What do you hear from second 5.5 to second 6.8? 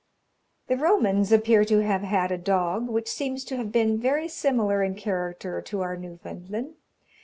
to our Newfoundland.